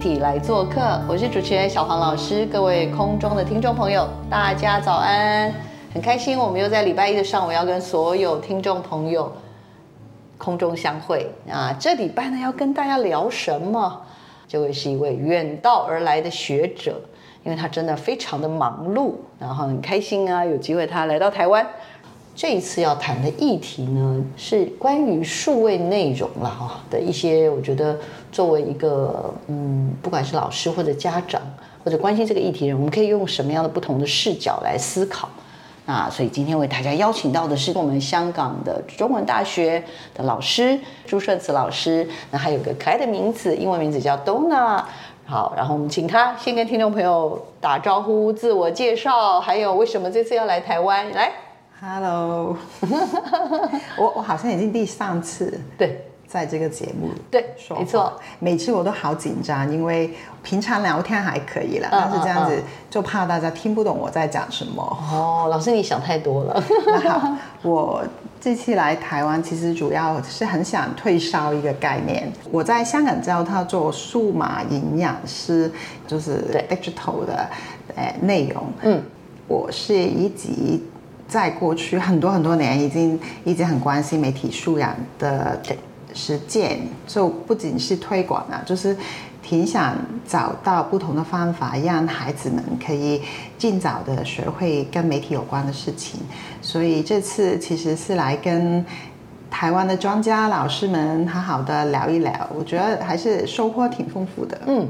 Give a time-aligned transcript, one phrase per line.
[0.00, 5.52] 体来做客，我是主持人小黄老师，各位空中的听众朋友，大家早安！
[5.92, 9.30] 很开心，我们又在礼拜一的上午要跟所有听众朋友
[10.38, 11.76] 空中相会啊！
[11.78, 14.00] 这礼拜呢要跟大家聊什么？
[14.48, 16.98] 这位是一位远道而来的学者，
[17.44, 21.66] 因为他真的非常的忙碌，然后很开心啊，有机会他来到台湾。
[22.34, 27.98] 这一次要谈的议题呢，是关于数位内容了哈的一些，我觉得
[28.32, 31.42] 作为一个嗯，不管是老师或者家长
[31.84, 35.28] 或者关心这个议题人，我们可以用什么样的不同的视角来思考。
[35.84, 39.82] 那所以今天为大家邀请到的是我们香港的中文大学
[40.14, 44.82] 的老师朱顺慈老师，那还有个可爱的名字，英文名字叫 Donna。
[45.26, 51.30] 好，然后我们请他先跟听众朋友打招呼、自我介绍，还有为什么这次要来台湾来。
[51.82, 52.54] Hello，
[53.96, 64.82] 我我好像已经第三次对在这个节目对，说没错，每次我都好紧张，因为平常聊天还可以了，嗯但是这样子嗯就怕大家听不懂我在讲什么。
[65.10, 66.62] 哦，老师你想太多了。
[66.84, 68.04] 那好，我
[68.38, 72.30] 这次来台湾，其实主要是很想退烧一个概念。
[72.52, 75.72] 我在香港教他做数码营养师，
[76.06, 77.48] 就是 digital 的
[77.96, 78.66] 呃内容。
[78.82, 79.02] 嗯，
[79.48, 80.78] 我是一直
[81.30, 85.58] 在过去很多很多年，已经一直很关心媒体素养的
[86.12, 88.96] 实践，就不仅是推广啊，就是
[89.40, 89.96] 挺想
[90.26, 93.22] 找到不同的方法，让孩子们可以
[93.56, 96.20] 尽早的学会跟媒体有关的事情。
[96.60, 98.84] 所以这次其实是来跟
[99.48, 104.60] 台湾的专家老师们好好的聊一聊，我觉得还是收获挺丰富的。
[104.66, 104.88] 嗯，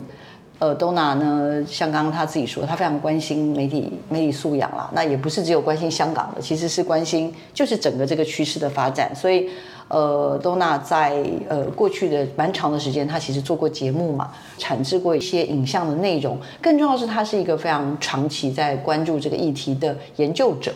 [0.60, 4.90] 呃，Donna 呢，像刚刚他自己说，他非常关心媒体媒体素养啦。
[4.92, 9.10] 那也不是只有关心香港的，其实是关心就是整个这个趋势的发展。
[9.16, 9.48] 所以，
[9.88, 16.36] 呃，Donna 在呃过去的蛮长的时间，他其实做过节目嘛，产制过一些影像的内容。
[16.60, 20.70] 更重要是，他是一个非常长期在关注这个议题的研究者。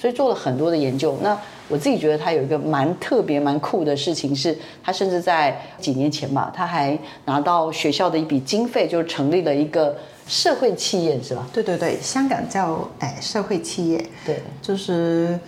[0.00, 1.18] 所以做了很多的研究。
[1.22, 1.36] 那
[1.68, 9.94] 我自己觉得他有一个蛮特别、蛮酷的事情是，他甚至在几年前吧，他还拿到学校的一笔经费，就成立了一个
[10.26, 11.46] 社会企业，是吧？
[11.52, 15.38] 对对对，香港叫哎社会企业，对，就是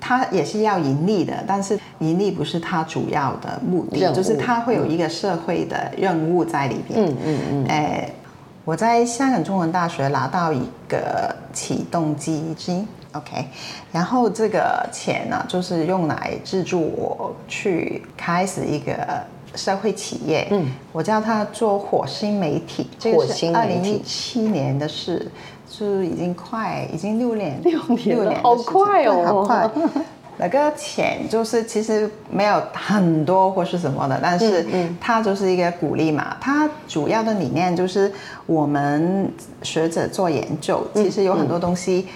[0.00, 7.04] 它也是要盈利的，但是盈利不是它主要的目的，就是它会有一个社会的任务在里边。
[7.04, 8.10] 嗯嗯嗯，哎，
[8.64, 12.88] 我在香港中文大学拿到一个启动基金。
[13.12, 13.44] OK，
[13.90, 18.94] 然后这个钱呢，就是用来资助我去开始一个
[19.54, 20.46] 社会企业。
[20.50, 25.26] 嗯，我叫他做火星媒体，这火个是二零一七年的事，
[25.70, 29.70] 就是已经快已经六年，六年了六年好快哦好快。
[30.40, 34.64] 那个钱就是其实没有很多或是什么的，但是
[35.00, 36.36] 它就是一个鼓励嘛。
[36.40, 38.12] 它主要的理念就是
[38.46, 39.28] 我们
[39.62, 42.06] 学者做研究，其实有很多东西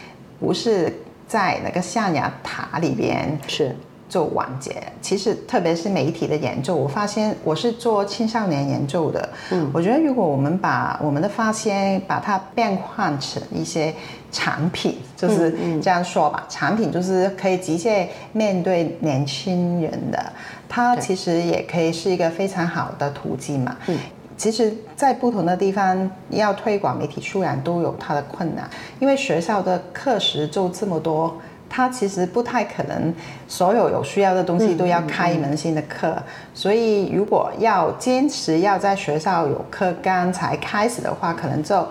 [0.43, 0.93] 不是
[1.29, 3.77] 在那个象牙塔里边是
[4.09, 4.83] 做完结。
[5.01, 9.29] 其实特别是媒体的研究，我发现我是做青少年研究的。
[9.53, 13.95] 嗯，我觉得如果我们把我们的发现把它变换成一些
[14.33, 20.33] 产品，就是这样说吧，产品就是可以直接面对年轻人的，
[20.69, 23.77] 它其实也可以是一个非常好的途径嘛。
[23.87, 23.97] 嗯。
[24.43, 31.41] 其实，在不同的地方要推广媒体素养都有它的困难，因为学校的课时就这么多，
[31.71, 33.15] 它其实不太可能
[33.47, 36.21] 所有有需要的东西都要开一门新的课，
[36.53, 41.87] 所以如果要坚持要在学校有课纲才开始的话，可能就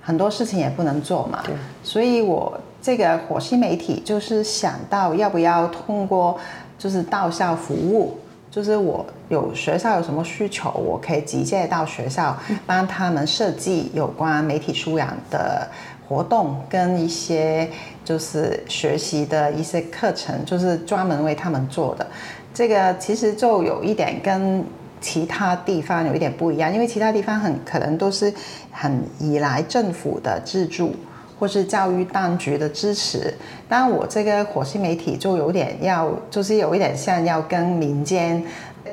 [0.00, 1.44] 很多事情也不能做嘛。
[1.84, 6.36] 所以我这个火星媒体就是想到要不要通过
[6.76, 8.18] 就是到校服务。
[8.52, 15.66] 就是我有学校有什么需求，我可以直接到学校帮他们设计有关媒体素养的
[16.06, 17.66] 活动，跟一些
[18.04, 22.06] 就是学习的一些课程，就是专门为他们做的。
[22.52, 24.62] 这个其实就有一点跟
[25.00, 28.30] 其他地方有一点不一样，因为其他地方很可能都是
[28.70, 30.94] 很依赖政府的资助。
[31.42, 33.34] 或是教育当局的支持。
[33.68, 38.40] 但我这个火星媒体就有点要，就是有一点像要跟民间。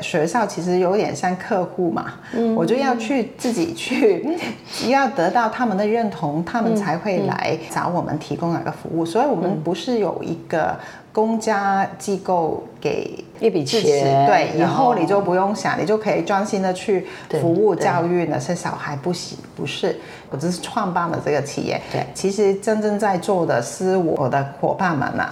[0.02, 2.14] 学校其实有点像客户嘛，
[2.56, 4.38] 我就要去自己去，
[4.88, 9.06] 要得到他们的认同，他们才会来找我们提供哪个服务。
[9.06, 10.78] 所以，我们不是有一个
[11.20, 17.06] 公家机构给一笔钱，对，以后你就不用想，你就可以专心的去
[17.42, 18.96] 服务教育那些小孩。
[18.96, 20.00] 不行，不是，
[20.30, 21.82] 我只是创办了这个企业。
[21.92, 25.30] 对，其实真正在做的是我的伙伴们呐。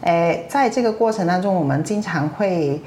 [0.00, 2.82] 诶，在这个过程当中，我们经常会。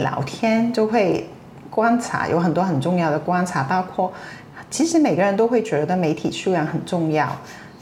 [0.00, 1.26] 聊天就会
[1.70, 4.12] 观察，有很多很重要的观察，包括
[4.68, 7.26] 其实每个人都会觉得媒体素养很重要，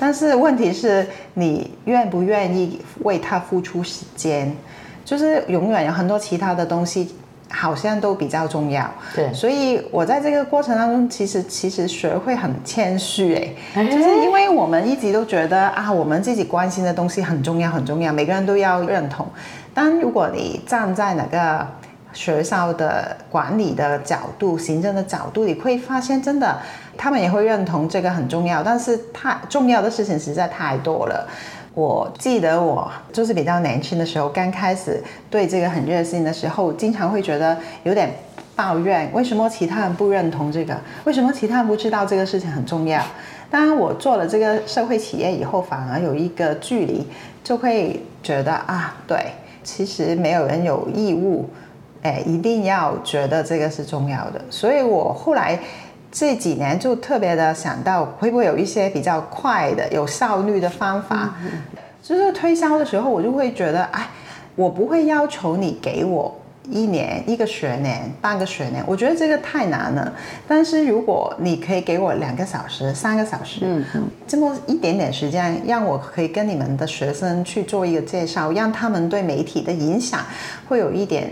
[0.04, 4.54] 但是问题是你愿不愿意为他付出时间？
[5.02, 7.14] 就是永远有很多其他的东西
[7.48, 8.86] 好像都比较重要。
[9.14, 13.34] 对，所以我在这个过程当中，其实其实学会很谦虚，
[13.72, 19.26] 哎，就是因为我们一直都觉得啊，我们自己关心的东西很重要很重要，每个人都要认同。
[19.72, 21.66] 但如果你站在哪个
[22.12, 26.58] 学校的管理的角度、行政的角度，你会发现，真的，
[26.96, 28.62] 他们也会认同这个很重要。
[28.62, 31.28] 但是太重要的事情实在太多了。
[31.74, 38.10] 我记得我就是比较年轻的时候，刚开始对这个很热心的时候，经常会觉得有点
[38.54, 40.76] 抱怨：为什么其他人不认同这个？
[41.04, 43.02] 为什么其他人不知道这个事情很重要？
[43.50, 47.06] 当然，我做了这个社会企业以后，反而有一个距离，
[47.42, 49.32] 就会觉得啊，对，
[49.62, 51.48] 其实没有人有义务。
[52.02, 55.58] 哎，一定要觉得这个是重要的，所以我后来
[56.14, 61.34] 这几年就特别的想到，会不会有一些比较快的、有效率的方法？
[62.00, 64.08] 就是推销的时候，我就会觉得，哎，
[64.54, 66.32] 我不会要求你给我
[66.70, 70.12] 一年、一个学年、半个学年，我觉得这个太难了。
[70.46, 80.20] 但是如果你可以给我两个小时、三个小时，嗯嗯，这么一点点时间，让我可以跟你们的学生去做一个介绍，让他们对媒体的影响
[80.68, 81.28] 会有一点。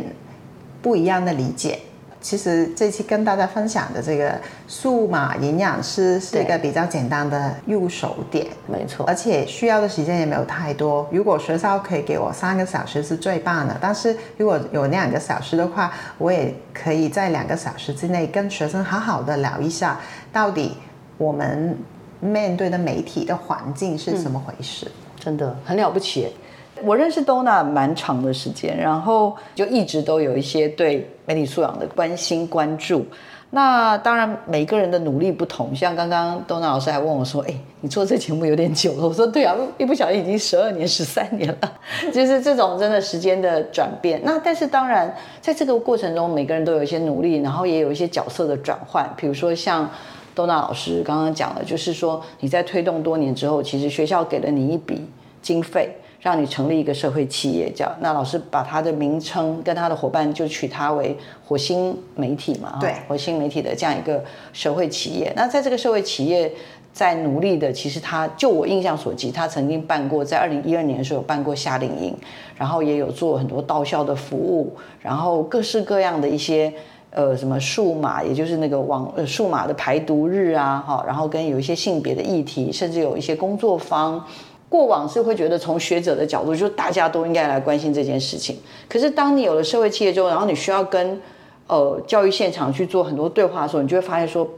[0.83, 1.79] 不一样的理解，
[2.23, 11.07] 其实这期跟大家分享的这个数码营养师是一个比较简单的入手点，没错，而且需要的时间也没有太多。
[11.11, 20.01] 如果学校可以给我三个小时是最棒的，但是如果有两个小时的话，我也可以在两个小时之内跟学生好好的聊一下，
[20.33, 20.77] 到底
[21.19, 21.77] 我们
[22.21, 26.33] 面对的媒体的环境是怎么回事，真的很了不起。
[26.85, 33.05] 我认识 Donna 蛮长的时间，然后就一直都有一些对媒体素养的关心关注。
[33.55, 41.73] 那当然每个人的努力不同，像刚刚 Donna 老师还问我说：“哎，你做这节目有点久了。”我说：“对啊，一不小心已经十二年、十三年了。”
[42.11, 44.19] 就是这种真的时间的转变。
[44.25, 49.07] 那但是当然在这个过程中，每个人都有一些努力，然后也有一些角色的转换。
[49.19, 49.87] 比如说像
[50.35, 55.07] Donna 老师刚刚讲的，就是说你在推动多年之后，其实学校给了你一笔
[55.43, 55.95] 经费。
[56.21, 64.23] 让你成立一个社会企业，叫那老师把他的名称跟他的伙伴就取他为火星媒体嘛，对，火星媒体的这样一个
[64.53, 65.33] 社会企业。
[65.35, 66.49] 那在这个社会企业
[66.93, 72.17] 在努力的，其实他就我印象所及，他曾经办过，在二零一二年的时候有办过夏令营，
[72.55, 76.73] 然后也有做很多到校的服务，然后各式各样的一些
[77.11, 84.25] 呃什么数码，也就是那个网呃数码的排毒日啊，哈，然后跟有一些性别的议题，甚至有一些工作坊。
[84.73, 88.57] 过往是会觉得从学者的角度，就大家都应该来关心这件事情。
[88.89, 91.21] 可是当你有了社会企业之后，然后你需要跟
[91.67, 94.49] 呃教育现场去做很多对话的时候，你就会发现说，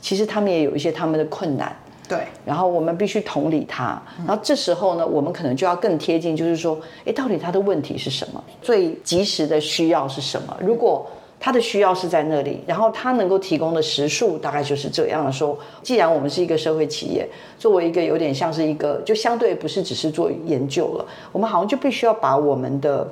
[0.00, 1.76] 其实他们也有一些他们的困难。
[2.08, 2.18] 对。
[2.44, 4.00] 然后我们必须同理他。
[4.18, 8.40] 然后这时候呢，我们可能就要更贴近，就是说，哎，到底他的问题是什么？
[8.62, 10.56] 最及时的需要是什么？
[10.60, 11.04] 如果
[11.44, 15.30] 他的需要是在那里，然后他能够提供的时数大概就是这样的。
[15.30, 23.06] 说，既然我们是一个社会企业，作为一个有点像是一个，就相对不是只是做研究了，我们好像就必须要把我们的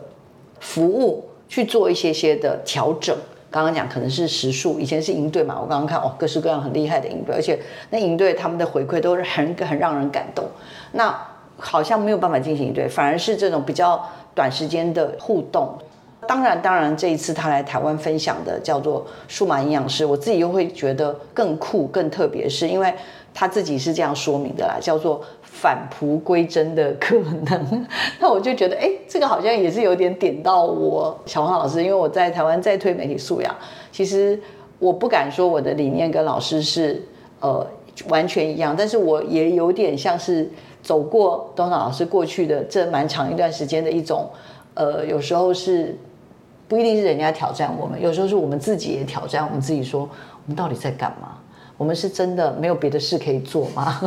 [0.61, 3.15] 服务去做一些些的调整。
[3.51, 7.61] 刚刚讲可能是时数，以前是营队嘛，我刚刚看哦，各式各样很厉害的营队，而且
[7.91, 10.47] 那营队他们的回馈都是很很让人感动。
[10.93, 11.15] 那
[11.59, 14.03] 好像没有办法进行营队，反而是这种比较
[14.35, 15.77] 短时间的互动。
[16.33, 22.91] 当然，当然，这一次他来台湾分享的叫做数码营养师，我自己又会觉得更酷、更特别，是因为
[23.35, 27.87] 他自己是这样说明的啦，叫做返璞归真的可能。
[28.19, 33.55] 那我就觉得，哎，这个好像也是有点点到我小黄老师，因为我在台湾在推媒体素养，
[33.91, 34.41] 其实
[34.79, 37.03] 我不敢说我的理念跟老师是
[37.41, 37.67] 呃
[38.09, 40.51] 完全一样，但是我也有点像是
[40.83, 44.31] 走过东老师过去的这蛮长一段时间的一种，
[44.73, 45.95] 呃，有时候是。
[46.73, 51.37] 不一定是人家挑战我们，有时候是我们自己也挑战我们自己，说我们到底在干嘛？
[51.77, 54.01] 我们是真的没有别的事可以做吗？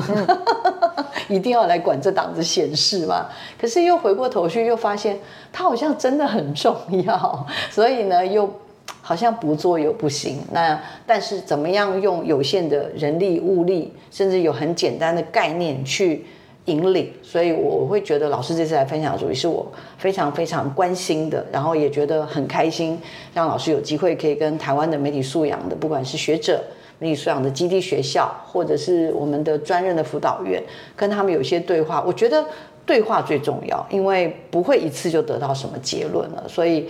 [1.29, 3.27] 一定要来管这档子闲事吗。
[3.62, 5.19] 可是又回过头去，又发现
[5.53, 8.51] 它好像真的很重要， 所以呢，又
[9.00, 10.39] 好像不做又不行。
[10.51, 16.25] 那但是怎么样用有限的人力物力，甚至有很简单的概念去
[16.65, 17.12] 引领？
[17.24, 19.65] 所以我会觉得老师这次来分享的主题是我
[19.98, 23.00] 非常非常关心的，然后也觉得很开心，
[23.34, 26.63] 让老师有机会可以跟台湾的媒体素养的，不管是学者。
[26.98, 30.63] 媒体素养的基地学校，或者是我们的专任的辅导员，
[30.95, 32.01] 跟他们有些对话。
[32.07, 32.43] 我觉得
[32.86, 36.48] 对话最重要，因为不会一次就得到什么结论了。
[36.48, 36.88] 所以，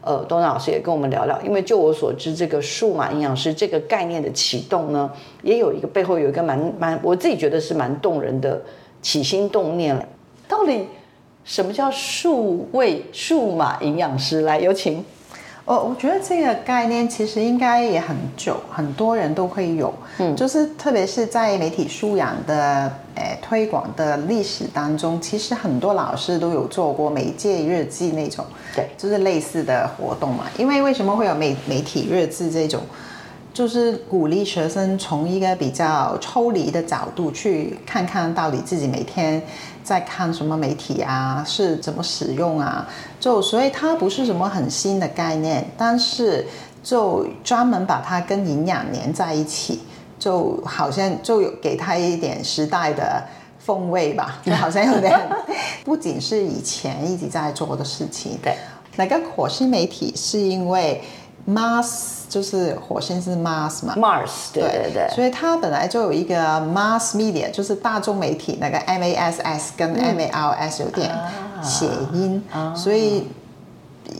[0.00, 1.38] 呃，东老师也跟我们聊聊。
[1.42, 5.10] 因为就我所知，这个数码营养师这个概念的启动呢，
[5.42, 8.58] 也有一个背后有一个蛮蛮，我自己觉得是蛮动人的
[9.04, 10.04] 起心动念了。
[10.48, 10.88] 到底
[11.44, 14.40] 什么叫数位数码营养师？
[14.40, 15.04] 来，有请。
[15.66, 28.44] 我我觉得这个概念其实应该也很久，很多人都会有，嗯，就是特别是在媒体素养的诶推广的历史当中，其实很多老师都有做过媒介日记那种，
[28.74, 30.44] 对，就是类似的活动嘛。
[30.58, 32.82] 因为为什么会有媒媒体日志这种？
[33.54, 39.40] 就是鼓励学生从一个比较抽离的角度去看看到底自己每天
[39.84, 42.86] 在看什么媒体啊，是怎么使用啊？
[43.20, 46.44] 就所以它不是什么很新的概念，但是
[46.82, 49.80] 就专门把它跟营养连在一起，
[50.18, 53.22] 就好像就有给它一点时代的
[53.60, 55.16] 风味吧， 就好像有点
[55.84, 58.36] 不仅是以前一直在做的事情。
[58.42, 58.56] 对，
[58.96, 61.00] 那个火星媒体是因为
[61.48, 62.12] Mars。
[62.26, 71.08] 就是火星是 Mars 嘛，Mars 对对对，所以它本来就有一个 Mass Media，就是大众媒体那个 M A S S 跟 M A L S 有点
[71.62, 72.42] 谐音，
[72.74, 73.28] 所以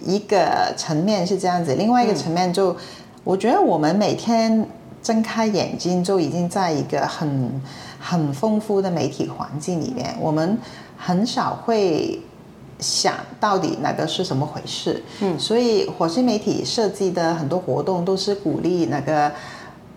[0.06, 2.76] 一个层面是这样子，另外一个层面就
[3.24, 4.64] 我觉得我们每天
[5.02, 7.60] 睁开眼睛就已经在一个很
[7.98, 10.56] 很丰富的媒体环境里面，我们
[10.96, 12.20] 很少会。
[12.80, 15.02] 想到底哪个是什么回事？
[15.20, 19.32] 嗯，所以火星媒体设计的很多活动都是鼓励那个，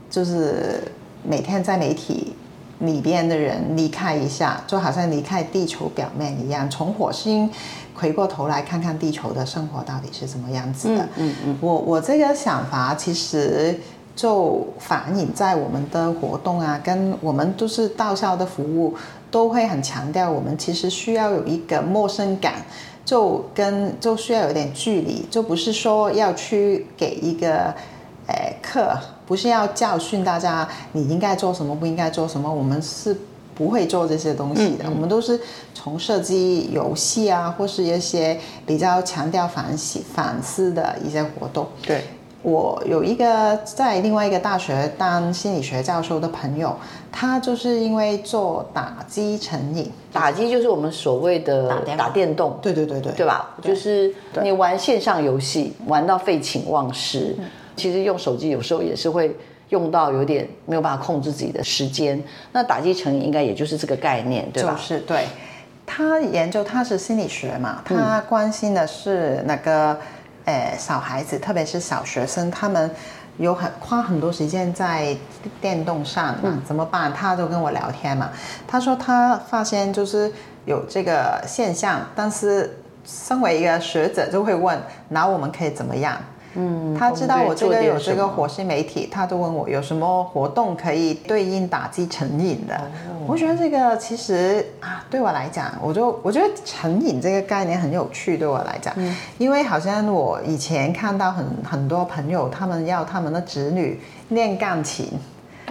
[0.10, 0.84] 就是
[1.24, 2.34] 每天在媒体
[2.80, 7.50] 里边的人离开一下，就好像离开地球表面一样，从火星
[7.96, 11.10] 回过头来看看地球的生活到底是什么样子的。
[11.18, 13.80] 嗯嗯，我我这个想法其实
[14.18, 18.94] 就反映在我们的活动啊，跟我们都是到校的服务。
[19.30, 22.66] 都会很强调，我们其实需要有一个陌生感，
[23.04, 27.76] 就跟就需要有点距离，就不是说要去给一个，
[28.28, 33.16] 诶课，不是要教训大家你应该做什么，不应该做什么，我们是
[33.54, 35.38] 不会做这些东西的，我们都是
[35.74, 42.02] 从设计游戏啊，或是一些比较强调反思反思的一些活动，对。
[42.44, 46.74] 我有一个在另外一个大学当心理学教授的朋友，
[47.12, 53.56] 他就是因为做打击成瘾，打击就是我们所谓的打电动，对对对对，对吧？
[53.62, 54.14] 就是
[54.44, 57.36] 你玩线上游戏玩到废寝忘食，
[57.76, 59.36] 其实用手机有时候也是会
[59.70, 62.22] 用到有点没有办法控制自己的时间。
[62.54, 64.74] 那打击成瘾应该也就是这个概念，对吧？
[64.74, 65.26] 就是对。
[65.86, 69.98] 他研究他是心理学嘛，他关心的是那个。
[70.48, 72.90] 诶，小孩子，特别是小学生，他们
[73.38, 75.16] 有很花很多时间在
[75.60, 77.14] 电动上嘛，怎么办？
[77.14, 78.30] 他就跟我聊天嘛。
[78.66, 80.32] 他说他发现就是
[80.66, 86.18] 有这个现象，但是身为一个学者就会问，那我们可以怎么样？
[86.60, 92.76] 嗯，他知道我这个有这个火星媒体，他都问我有什么活动可以对应打击成瘾的。
[93.28, 98.92] 我觉得这个其实啊，对我来讲，我就我觉得成瘾这个概念很有趣，对我来讲，
[99.38, 104.00] 因为好像我以前看到很很多朋友，他们要他们的子女
[104.30, 105.08] 练钢琴。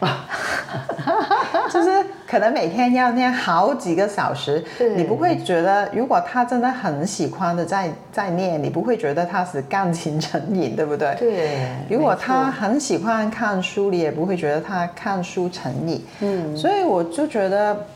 [1.70, 4.64] 就是可能每天要念好几个小时，
[4.96, 11.14] 你不会觉得，如果他真的很喜欢的在在念，你不会觉得他是钢琴成瘾，对不对？
[11.18, 11.68] 对。
[11.88, 16.04] 如果他很喜欢看书，你也不会觉得他看书成瘾。
[16.20, 16.56] 嗯。
[16.56, 17.86] 所以我就觉得，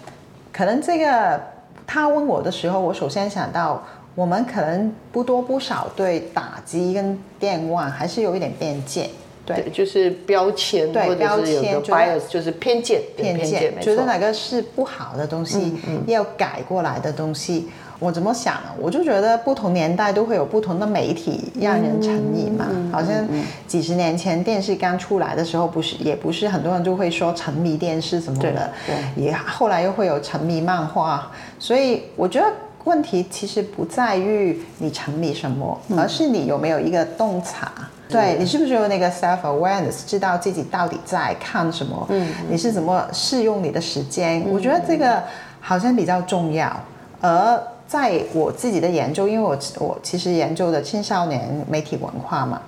[0.52, 1.40] 可能这个
[1.86, 3.82] 他问我的时候，我首先想到，
[4.14, 9.08] 我们可能不多不少对打击跟电玩还是有一点偏见。
[9.56, 15.74] 对，就是标签，或者是有个 bias，就是偏见，偏见，觉得哪个是不好的东西，
[16.06, 17.68] 要改过来的东西。
[17.98, 18.70] 我怎么想呢？
[18.80, 22.66] 我就觉得不同年代都会有不同的媒体让人沉迷嘛。
[22.90, 23.28] 好像
[23.66, 31.30] 几十年前电视刚出来的时候，不是也不是很多人就会说沉迷电视什么的，对，也后来又会有沉迷漫画。
[31.58, 32.46] 所以我觉得
[32.84, 37.70] 问题其实不在于你沉迷什么，而是你有没有一个洞察。
[38.10, 42.06] 对你是不是有那个 self awareness，知道自己到底在看什么？
[42.10, 44.44] 嗯，你是怎么适用你的时间？
[44.50, 45.22] 我觉得这个
[45.60, 46.74] 好像比较重要。
[47.20, 52.60] 而在我自己的研究，因为我我其实研究的青少年媒体文化嘛。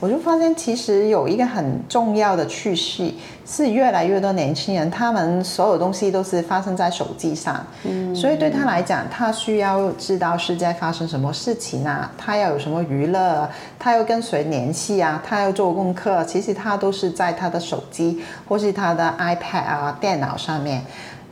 [0.00, 3.10] 我就发现，其实有一个很重要的趋势，
[3.46, 7.64] 是越来越多年轻人，他们所有东西都是发生在手机上。
[7.84, 13.48] 嗯，所以对他来讲，他需要知道世界发生什么事情啊，他要有什么娱乐，
[13.78, 20.82] 他要跟谁联系啊，他要做功课，其实他都是在他的手机或是他的 iPad 啊电脑上面。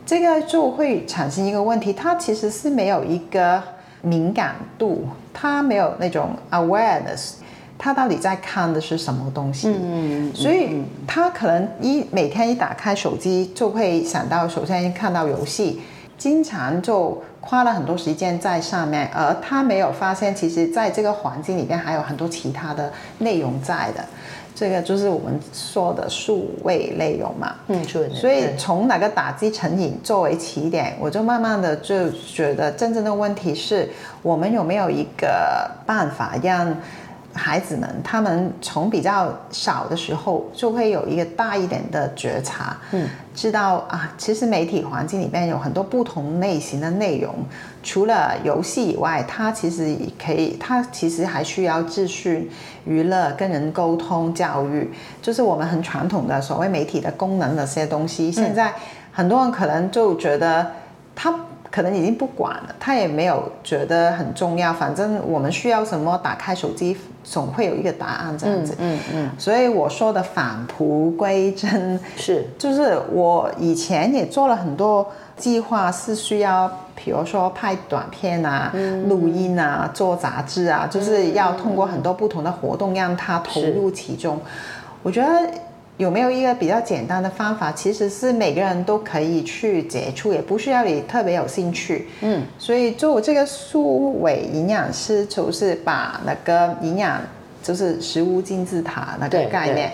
[0.06, 3.62] 这个就会产生一个问题，他其实是没有一个
[4.00, 7.34] 敏感度，他没有那种 awareness。
[7.84, 9.66] 他到底在看的是什么东西？
[9.68, 15.82] 嗯，所以他可能一每天一打开手机，就会想到首先看到游戏，
[16.16, 24.04] 经常就花了很多时间在上面，而他没有发现，其实在这个环境里边还有很多其他的内容在的。
[24.54, 27.56] 这个就是我们说的数位内容嘛。
[27.66, 27.82] 嗯，
[28.14, 33.90] 所以从哪个打击成瘾作为起点，我就慢慢的就觉得真正的问题是
[34.22, 36.72] 我们有没有一个办法让。
[37.34, 47.34] 孩子们，他们从比较小的时候就会有一个大一点的觉察，嗯，知道啊，其实媒体环境里面有很多不同类型的内容，
[47.82, 52.50] 除了游戏以外，它其实可以，它其实还需要秩序、
[52.84, 58.30] 娱乐、跟人沟通、教育，就是我们很传统的所谓媒体的功能的些东西。
[58.30, 58.74] 现在
[59.10, 60.72] 很多人可能就觉得
[61.14, 61.34] 他。
[61.72, 64.72] 可能已经不管了，他也没有觉得很重要。
[64.72, 68.76] 反正我们需要什么，打开手机总会有一个答案这样子。
[68.78, 69.30] 嗯嗯。
[69.38, 78.70] 所以我说的返璞归真，是就是我以前也做了很多计划，是需要，比如说拍短片啊、
[79.08, 84.38] 录音啊、做杂志啊，就是要通过很多不同的活动让他投入其中。
[85.02, 85.50] 我觉得。
[85.98, 87.70] 有没有一个比较简单的方法？
[87.72, 92.08] 其实是每个人都可以去接触，也不需要你特别有兴趣。
[92.22, 97.20] 嗯，所以做这个数位营养师，就是把那个营养，
[97.62, 99.92] 就是食物金字塔那个概念，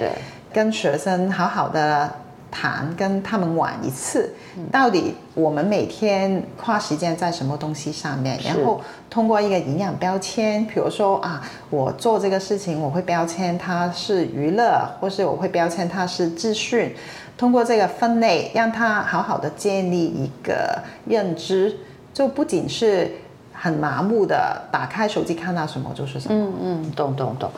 [0.53, 2.11] 跟学生好好的。
[2.51, 4.35] 谈跟他们玩一次，
[4.73, 8.39] 到底我们每天花时间在什么东西上面？
[8.43, 8.81] 然后
[9.11, 16.95] 通过一个营养标签，比如说啊，我做这个事情，我会标签它是娱乐，或是我会标签它是资讯。
[17.37, 21.77] 通过这个分类，让他好好的建立一个认知，
[22.13, 23.13] 就不仅是
[23.53, 26.35] 很麻木的打开手机看到什么就是什么。
[26.35, 27.49] 嗯嗯，懂懂懂。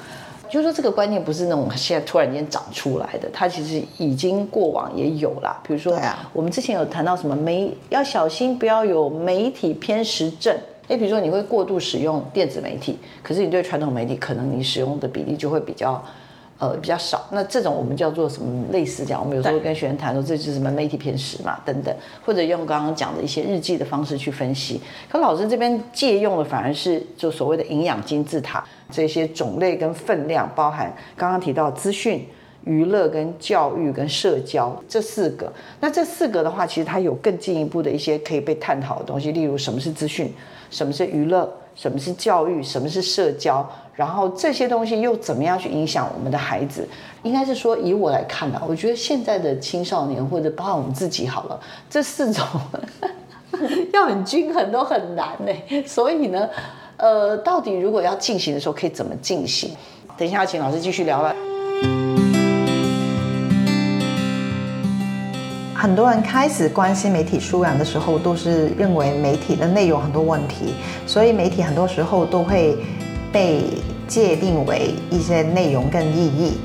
[0.50, 5.60] 就是说，这个观念不是那种现在突然间长出来的，它其实已经过往也有了。
[5.66, 5.96] 比如说，
[6.32, 10.54] 我们之前有谈到什么媒要小心，不要有媒体偏食症。
[10.88, 16.02] 哎，比如说你会过度使用电子媒体，可是你对传统媒体可能你使用的比例就会比较。
[16.60, 17.26] 呃，比较少。
[17.32, 18.66] 那这种我们叫做什么？
[18.70, 21.92] 类似这样，我们有时候跟学员谈说，这是什么媒体偏食嘛，等等，
[22.22, 24.78] 或者用刚刚讲的一些日记的方式去分析。
[25.08, 32.26] 可老师这边借用的反而是就所谓的营养金字塔，这些种类跟分量，包含刚刚提到资讯、
[32.64, 35.50] 娱乐、跟教育、跟社交这四个。
[35.80, 40.30] 那这四个的话，其实它有更进一步的一些可以被探讨的东西，例如什么是资讯，
[40.70, 43.66] 什么是娱乐，什么是教育，什么是社交。
[43.94, 46.86] 然后这些东西又怎么样去影响我们的孩子？
[47.22, 52.44] 应该是说，以我来看呢，我觉得现在的青少年或者包括我们自己好了，这四种
[53.94, 55.82] 要很均衡都很难呢。
[55.86, 56.46] 所以呢，
[56.98, 59.70] 呃，到底如果要进行的时候，可以怎么进行？
[60.18, 61.34] 等一下请老师继续聊了。
[65.80, 70.74] 很多人开始关心媒体素养的时候，都是认为媒体的内容很多问题，
[71.06, 72.76] 所以媒体很多时候都会
[73.32, 73.64] 被。
[74.10, 76.58] 界定为一些内容跟意义，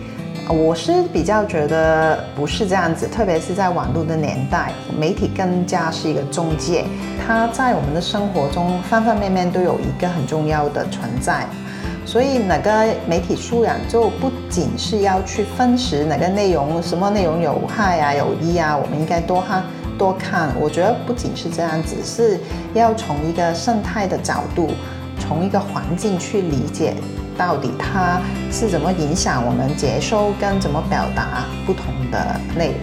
[0.49, 6.85] 我是比较觉得不是这样子，特别是在网络的年代，媒体更加是一个中介，
[7.23, 11.45] 它在我们的生活中方方面面都有一个很重要的存在，
[12.05, 19.63] 所以哪个媒体素养就不仅是要去分析哪个内容，什么内容有害啊有益啊，我们应该多看
[19.97, 22.39] 多看，我觉得不仅是这样子，是
[22.73, 24.69] 要从一个生态的角度，
[25.19, 26.93] 从一个环境去理解。
[27.37, 32.75] 到底它是怎么影响我们接收跟怎么表达不同的内容？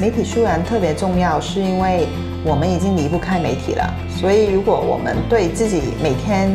[0.00, 2.06] 媒体素养特别重要，是因为
[2.44, 3.92] 我们已经离不开媒体了。
[4.08, 6.54] 所以，如果我们对自己每天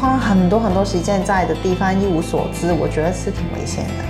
[0.00, 4.04] 花很多很多时间在的地方一无所知，我觉得是挺危险的。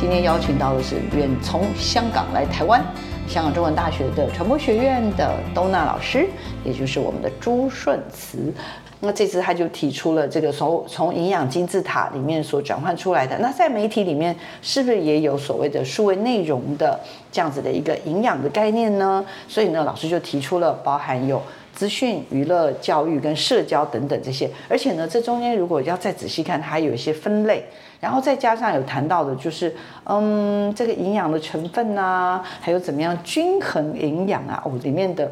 [0.00, 2.84] 今天邀请到的是远从香港来台湾。
[3.28, 6.28] 香港中文大学的传播学院的兜娜老师，
[6.64, 8.52] 也就是我们的朱顺慈。
[9.00, 13.36] 那这次他就提出了这个从从营养金字塔里面所转换出来的。
[13.38, 16.98] 那在媒体里面是不是也有所谓的数位内容的
[17.30, 19.24] 这样子的一个营养的概念呢？
[19.46, 21.42] 所以呢，老师就提出了包含有
[21.74, 24.50] 资讯、娱乐、教育跟社交等等这些。
[24.66, 27.62] 而且呢，这中间如果要再仔细看，它有一些分类。
[28.00, 35.30] 然后再加上有谈到的，就是嗯，这个营养的成分啊，还有怎么样均衡营养啊，哦，里面的。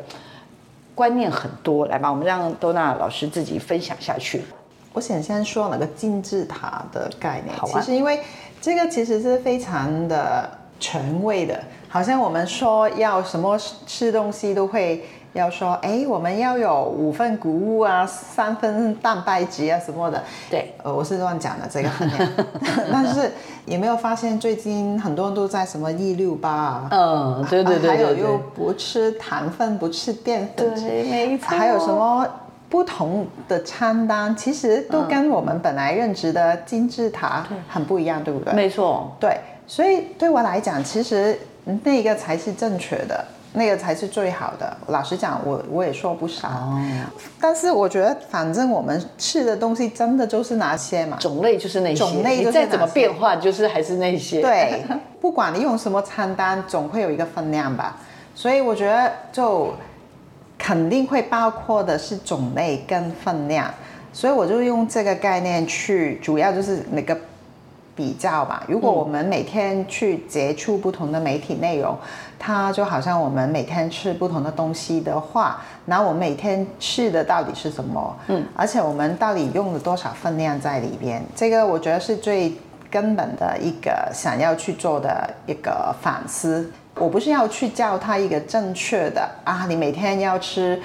[0.95, 4.43] 观念很多，来吧，我们让多娜老师自己分享下去。
[4.93, 8.21] 我想先说那个金字塔的概念，好其实因为
[8.61, 15.05] 这个其实是非常的权威的，好像我们说要什么吃东西都会。
[15.35, 20.23] 要说，哎，我们要有五份谷物啊，三分蛋白质啊，什么的。
[20.49, 22.29] 对，呃，我是乱讲的这个分量。
[22.91, 23.31] 但是
[23.67, 26.89] 有没有发现最近很多人都在什么一六八啊？
[26.91, 30.73] 嗯，对对对还有又不吃糖分，不吃淀粉。
[30.75, 31.49] 对，没错。
[31.49, 32.25] 还有什么
[32.71, 38.55] 不同的餐单，其实都跟我们本来认知的金字塔很不一样，对不对？
[38.55, 39.11] 没错。
[39.19, 41.37] 对，所以对我来讲，其实
[41.83, 43.25] 那个才是正确的。
[43.57, 44.77] 那个才是最好的。
[44.89, 46.49] 老实讲，我我也说不少。
[46.49, 46.83] 哦。
[47.41, 51.17] 但是我觉得，反正我们吃的东西真的就是那些嘛？
[51.21, 51.97] 种类就是那些。
[51.97, 54.43] 种类你再怎么变化，就是还是那些。
[54.43, 54.83] 对。
[55.21, 57.97] 不管你用什么餐单，总会有一个分量吧。
[58.35, 59.73] 所以我觉得，就
[60.59, 63.73] 肯定会包括的是种类跟分量。
[64.13, 67.17] 所以我就用这个概念去，主要就是那个。
[67.97, 71.97] 比较吧，如果我们每天去接触不同的媒体内容，
[72.39, 78.17] 它就好像我们每天吃不同的东西的话，那我每天吃的到底是什么？
[78.27, 81.23] 嗯，而且我们到底用了多少分量在里边？
[81.37, 82.53] 这个我觉得是最
[82.91, 86.71] 根本的一个想要去做的一个反思。
[86.97, 90.81] 我不是要去教他一个正确的啊，你每天要吃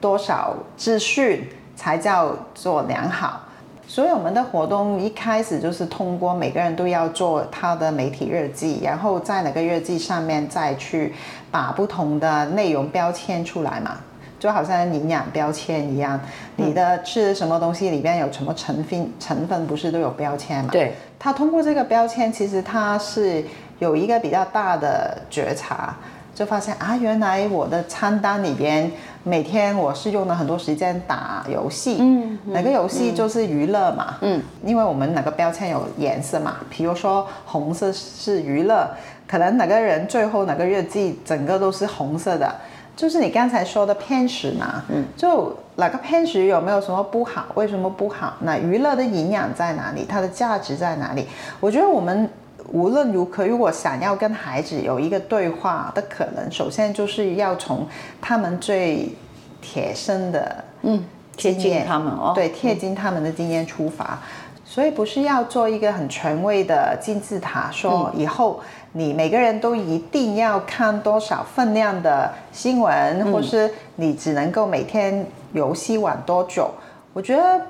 [0.00, 1.46] 多少资讯
[1.76, 3.40] 才叫做良好。
[3.86, 11.14] 所以我们的活动一开始就是通过每个人都要做他的媒体日记，然后在那个日记上面再去
[11.50, 13.98] 把不同的内容标签出来嘛，
[14.40, 16.18] 就好像营养标签一样，
[16.56, 20.70] 你的吃什么东西里边有什么成分，成分不是都有标签嘛？
[20.72, 23.44] 对，他通过这个标签，其实他是
[23.78, 25.94] 有一个比较大的觉察。
[26.34, 28.90] 就发现啊，原来我的餐单里边
[29.22, 38.90] 每天我是用了很多时间打游戏，嗯，哪个游戏就是娱乐嘛，嗯，因为我们哪个标签有颜色嘛，比如说红色是娱乐，
[39.28, 42.52] 可能哪个人最后哪个日记整个都是红色的，
[42.96, 47.46] 就是你刚才说的偏食嘛，嗯，就哪个偏食有没有什么不好？
[47.54, 48.34] 为什么不好？
[48.40, 50.04] 那娱乐的营养在哪里？
[50.08, 51.28] 它的价值在哪里？
[51.60, 52.28] 我觉得我们。
[52.72, 57.86] 无论如何，如果想要跟孩子有一个对话的可能，首先就是要从
[58.20, 59.14] 他们最
[59.60, 61.04] 贴身的嗯
[61.36, 64.18] 贴近他们哦，对贴近他们的经验出发，
[64.64, 68.60] 所以不是要做一个很权威的金字塔，说以后
[68.92, 76.70] 你每个人都一定要看多少分量的新闻，或是你只能够每天游戏玩多久？
[77.12, 77.60] 我觉得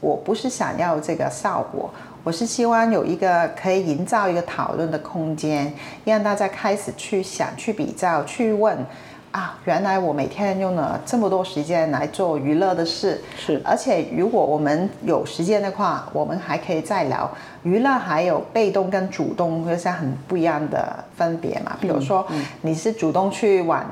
[0.00, 1.90] 我不是想要这个效果。
[2.28, 5.72] 我是希望有一个可以营造一个讨论的空间，
[6.04, 8.76] 让大家开始去想、去比较、去问
[9.30, 13.58] 啊，原来我每天用了这么多时间来做娱乐的事，是。
[13.64, 17.30] 而且如果我们有时间的话，我们还可以再聊
[17.62, 21.78] 娱乐，还有被动跟主动，有些很不一样的分别嘛。
[21.80, 22.26] 比如说，
[22.60, 23.86] 你是主动去玩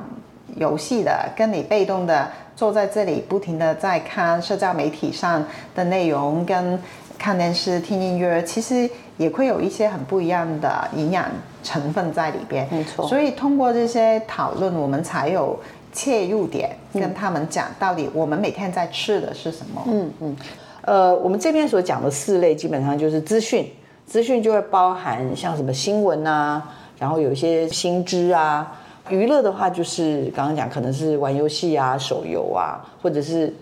[0.57, 5.43] 游戏的，跟你被动的坐在这里不停的在看社交媒体上
[5.75, 6.79] 的内容跟。
[7.19, 11.25] 看电视、听音乐，其实也会有一些很不一样的营养
[11.63, 12.69] 成分在里边。
[12.71, 15.59] 没错，所以通过这些讨论，我们才有
[15.93, 19.83] 切入点，跟他们讲到底我们每天在吃的是什么。
[19.87, 20.37] 嗯嗯，
[20.83, 23.71] 呃，我们这边所讲的四类，基本上就是资讯，
[24.07, 26.63] 资讯就会包含像什么新闻啊，
[26.99, 28.81] 然后有一些新知啊。
[29.09, 33.55] 娱乐的话，就是刚刚讲，可能是玩游戏啊、手游啊，或者是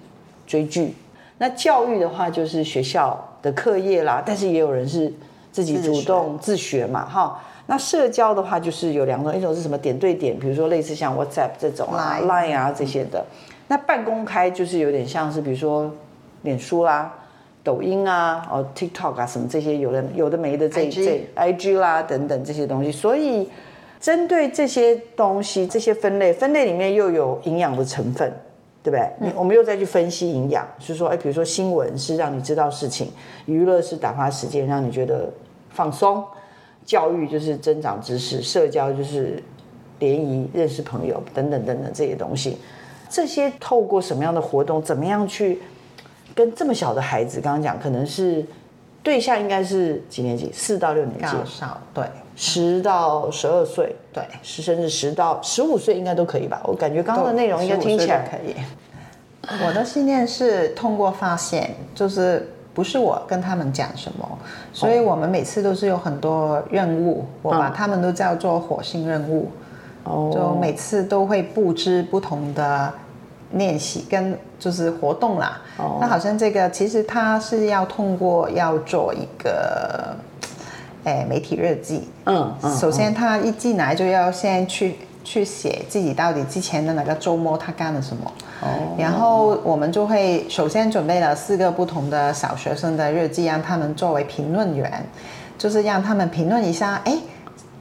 [0.47, 0.95] 追剧。
[1.39, 3.23] 那教育的话，就是学校。
[3.45, 5.13] 的课业啦，但是也有人是
[5.53, 7.39] 自己主动自学嘛，哈。
[7.67, 13.25] 那社交的话，就是有两种，一种是什么点对点，比如说类似像 WhatsApp 这种啊、Line 啊这些的。
[13.69, 15.91] 那半公开就是有点像是，比如说
[16.43, 17.13] 脸书啦、
[17.63, 22.91] 抖音啊、哦 TikTok 啊什么这些，有的有的没的这这 IG 啦等等这些东西。
[22.91, 23.49] 所以
[24.01, 28.31] 针对这些东西，这些分类，分类里面又有营养的成分。
[28.85, 29.11] 对不对？
[29.19, 33.11] 你我们又再去分析营养，是说，哎，比如说新闻是让你知道事情，
[33.47, 35.33] 娱乐是打发时间，让你觉得
[35.71, 36.23] 放松，
[36.85, 39.43] 教育就是增长知识，社交就是
[40.01, 42.59] 联谊、认识朋友等等等等这些东西。
[43.09, 45.63] 这些透过什么样的活动，怎么样去
[46.35, 48.45] 跟这么小的孩子，刚刚讲可能是
[49.05, 50.51] 对象应该是几年级？
[50.53, 54.25] 四到六年级，高少对，十到十二岁，对。
[54.43, 56.61] 十甚至十到十五岁应该都可以吧？
[56.65, 58.57] 我感觉刚刚的内容应该听起来可以。
[59.65, 64.27] 我的信念是通过发现，就是不是我跟他们讲什么，
[64.73, 69.51] 所以我们每次都是有很多任务，我把他们都叫做火星任务，
[70.05, 72.91] 哦，就每次都会布置不同的
[73.55, 75.61] 练习跟就是活动啦。
[75.77, 80.15] 哦那好像这个其实他是要通过要做一个，
[81.05, 82.09] 哎，媒体日记。
[82.27, 88.33] 嗯嗯，首先他一进来就要先去去写自己到底之前的哪个周末他干了什么。
[88.63, 95.05] 哦，然后我们就会首先准备了四个不同的小学生的日记，让他们作为评论员，
[95.59, 97.17] 就是让他们评论一下，哎，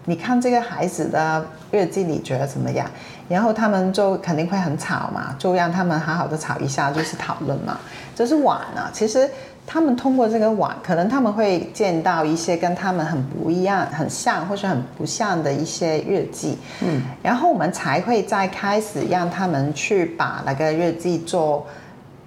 [0.05, 2.85] 你看这个孩子的日记，你觉得怎么样？
[3.29, 7.79] 然后他们就肯定会很吵嘛，就让他们好好的吵一下，就是讨论嘛。
[8.13, 9.29] 就是碗啊，其实
[9.65, 21.65] 他们通过这个碗，可能他们会见到一些跟他们很不一样、很像或是很不像的一些日记，嗯，然后我们才会再开始让他们去把那个日记做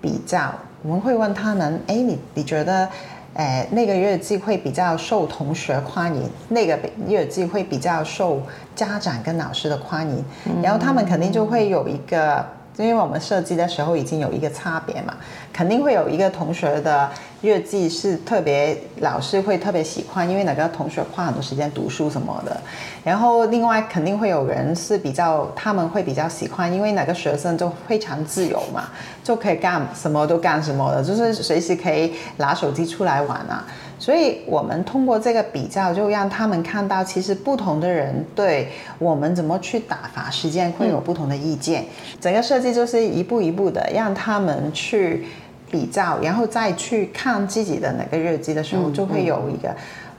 [0.01, 0.51] 比较。
[0.83, 2.89] 我们会问他们，哎，你你觉得？
[3.37, 8.41] 哎，那个月季会比较受同学欢迎，那个月季会比较受
[8.75, 10.25] 家长跟老师的欢迎，
[10.63, 12.43] 然后他们肯定就会有一个，
[12.79, 15.15] 因为我们设计的时候已经有一个差别嘛，
[15.53, 17.11] 肯定会有一个同学的
[17.47, 22.61] 日记是特别老师会特别喜欢，因为哪个同学花很多时间读书什么的，
[23.05, 28.89] 然后另外肯定会有人是比较他们会比较喜欢，因为哪个学生就非常自由嘛，
[29.23, 33.65] 就可以干什么都干什么的，就是随时可以拿手机出来玩啊。
[33.99, 41.83] 所以我们通过这个比较，就让他们看到，其实不同的人对我们怎么去打发时间会有不同的意见。
[42.21, 45.25] 整个设计就是一步一步的让他们去
[45.71, 49.75] 比较，然后再去看自己的哪个日记的时候，就会有一个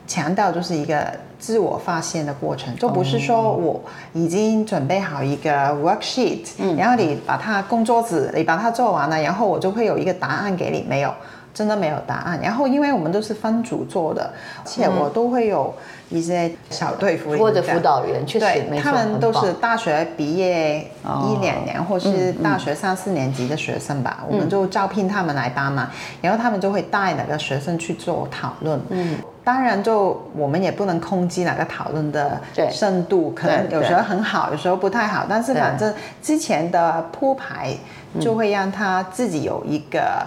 [0.06, 3.82] 强调，就是一个自我发现的过程，就不是说我
[4.14, 6.46] 已经准备好一个 worksheet，、
[6.78, 11.14] 然后你把它工作纸你把它做完了，然后我就会有一个答案给你，没有。
[11.58, 15.74] 真的没有答案，然后因为我们都是分组做的，而且我都会有
[16.10, 25.90] 一些小队辅或者辅导员，确实对，没他们都是大学毕业一两年，或是大学三四年级的学生吧，我们就招聘他们来帮忙，
[26.22, 28.80] 然后他们就会带哪个学生去做讨论。
[28.90, 32.70] 嗯，当然就我们也不能控制哪个讨论的对。
[32.70, 35.92] 深度，可能有时候很好，有时候不太好，但是反正
[36.22, 37.76] 之前的铺排
[38.20, 40.22] 就会让他自己有一个。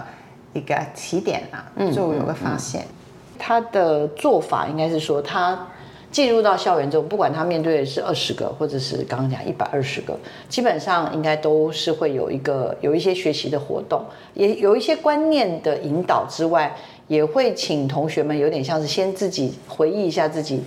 [0.53, 2.85] 一个起点啊，就有个发现。
[3.37, 5.67] 他的做法应该是说，他
[6.11, 10.17] 进入到校园之后，不管他面对的是二十个，或者是刚刚讲一百二十个，
[10.49, 16.75] 基本上应该都是会有一个有一些学习的活动，也有一些观念的引导之外，
[17.07, 20.61] 也会请同学们有点像是先自己回忆一下自己。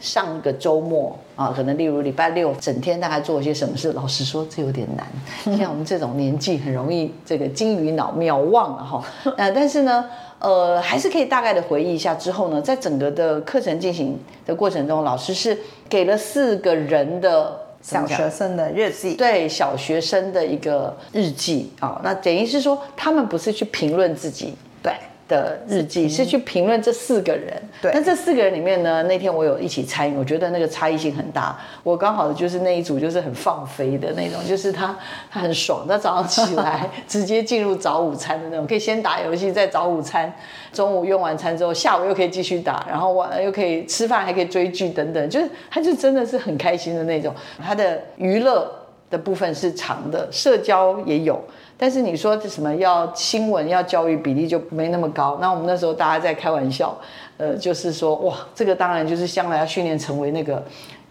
[0.00, 3.92] 上个周末啊，可能例如礼拜六整天大概做些什么事？
[3.92, 5.06] 老实说，这有点难。
[5.58, 9.04] 像我们这种年纪，很容易这个金鱼脑渺忘了哈。
[9.36, 10.04] 呃，但是呢，
[10.38, 12.14] 呃，还是可以大概的回忆一下。
[12.14, 15.58] 之后呢，在整个的课程进行的过程中，老师是
[15.88, 22.00] 给了四个人的小学生的日记，对小学生的一个日记啊。
[22.04, 24.92] 那等于是说，他们不是去评论自己，对。
[25.28, 27.90] 的日记是去评论这四个人，对。
[27.92, 31.56] 但这四个人里面呢，那天我有一起参与，我觉得那个差异性很大。
[31.82, 34.96] 我刚好就是那一组，就是很放飞的那种，就是他
[35.30, 40.32] 他很爽，他早上起来 直接进入早午餐的那种，可以先打游戏，再早午餐，
[40.72, 47.34] 中午用完餐之后，下午又可以继续打，然后晚又可以吃饭，还可以追剧等等，就是他就真的是很开心的那种。
[47.62, 48.66] 他的娱乐
[49.10, 51.38] 的部分是长的，社交也有。
[51.80, 56.98] 但是你说这什么要新闻要教育比例就没那么高，那我们那时候大家在开玩笑，
[57.36, 60.60] 呃，就是说哇，这个当然就是将来要训练成为那个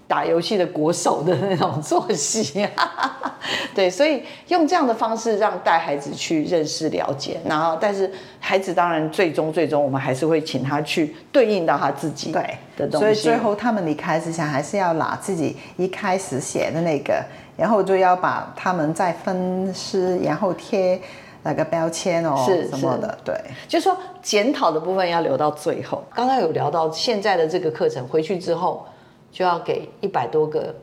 [0.09, 2.67] 打游戏的国手的那种作息，
[3.73, 17.23] 对，所以用这样的方式让带孩子去认识了解，然后但是孩子当然最终最终我们还是会请他去对应到他自己对的东西，所以最后他们离开之前还是要拿自己一开始写的那个。
[17.57, 21.01] 然后就要把他们再分尸，然后贴
[21.43, 23.35] 那个标签哦，是什么的，对。
[23.67, 26.03] 就是说检讨的部分要留到最后。
[26.13, 28.85] 刚刚有聊到现在的这个课程，回去之后
[29.31, 30.73] 就要给一百多个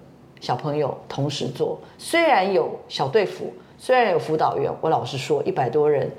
[0.40, 1.78] 小朋友同时做。
[1.96, 6.10] 虽然有小队服，虽然有辅导员，我老实说，一百多人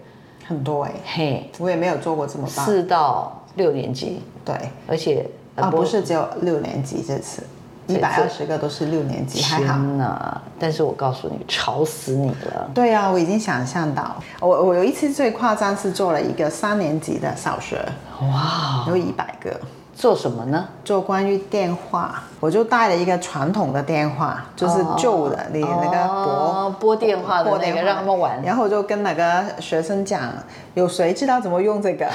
[0.47, 2.63] 很多哎、嘿，我也没有做过这么大。
[2.63, 4.55] 四到六年级，对，
[4.87, 7.43] 而且啊，不是只有六年级这次。
[7.87, 9.73] 一百二十个都是六年级，还好。
[9.73, 10.41] 天哪！
[10.57, 12.69] 但是我告诉你，吵死你了。
[12.73, 17.77] 对啊，我已经想象到，我我有一次最夸张是做了一个三年级的小学，
[18.21, 19.51] 哇，有一百个。
[19.93, 20.67] 做什么呢？
[20.83, 28.41] 做关于电话，我就带了一个传统的电话，就是旧的，你那个拨拨电话的那个，让他们玩。
[28.43, 30.33] 然后我就跟那个学生讲，
[30.73, 32.05] 有谁知道怎么用这个？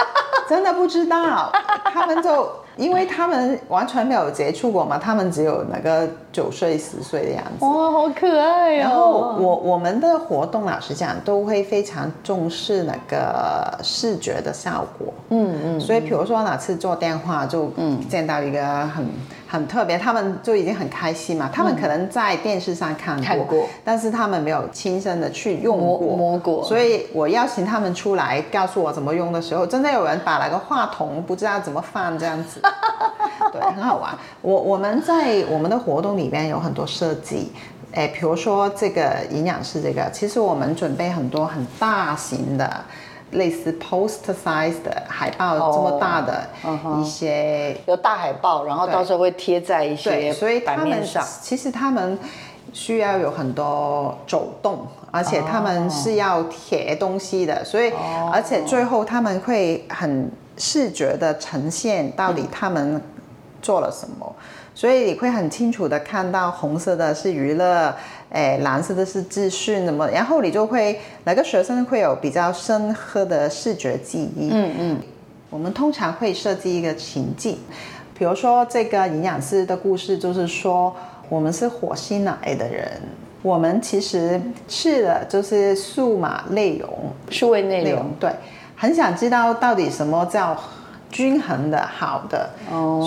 [0.48, 1.52] 真的不知道，
[1.92, 2.50] 他们就。
[2.76, 7.64] 因为他们完全没有接触过嘛，他们只有那个九岁十岁的样子。
[7.64, 8.78] 哇，好可爱哦！
[8.78, 15.12] 然后我我们的活动老实讲都会非常重视那个视觉的效果。
[15.30, 15.80] 嗯嗯。
[15.80, 19.06] 所以比如说哪次做电话就嗯见到一个很
[19.46, 21.48] 很特别，他们就已经很开心嘛。
[21.52, 26.64] 他们可能在电视上看过，但是他们没有亲身的去用过摸过。
[26.64, 32.60] 所以我邀请他们出来告诉我怎么用的时候，真的有人把那个话筒不知道怎么放这样子。
[33.52, 34.12] 对，很好玩。
[34.42, 37.52] 我我们在我们的活动里边有很多设计，
[37.92, 42.84] 哎，比如说这个营养师这个，其实我们准备很多很大型的，
[43.32, 46.48] 类似 poster size 的海报这么大的
[47.00, 51.24] 一些，有大海报，然后到时候会贴在一些所以版面上。
[51.42, 52.18] 其实他们
[52.72, 57.92] 需要有很多走动，而且他们是要贴东西的，所以
[58.32, 60.30] 而且最后他们会很。
[60.58, 62.98] 视觉的呈现到底他们
[63.60, 64.34] 做了什么？
[64.74, 67.94] 所以你会很清楚的看到红色的是娱乐，
[68.30, 74.50] 哎，蓝色的是资讯，那么然后你就会哪个学生会有比较深刻的视觉记忆？
[74.52, 75.02] 嗯嗯。
[75.48, 77.56] 我们通常会设计一个情境，
[78.18, 80.94] 比如说这个营养师的故事就是说，
[81.28, 83.00] 我们是火星来的人，
[83.42, 86.90] 我们其实吃的就是数码内容，
[87.30, 88.30] 数位内容，对。
[88.74, 90.54] 很想知道到底什么叫
[91.16, 92.50] 均衡的好的，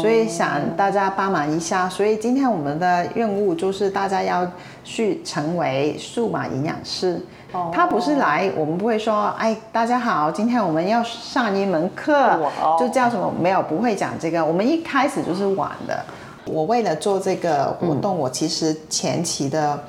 [0.01, 1.87] 所以想大家帮忙一下。
[1.87, 4.51] 所以今天我们的任务就是大家要
[4.83, 7.23] 去成为数码营养师。
[7.71, 12.35] 他不是来，我们不会说，哎，大家好，今天我们要上一门课，
[12.79, 13.31] 就叫什么？
[13.39, 14.43] 没有，不会讲这个。
[14.43, 16.03] 我们一开始就是玩的。
[16.45, 19.79] 我为了做这个活动，我其实前期的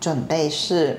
[0.00, 0.98] 准备是。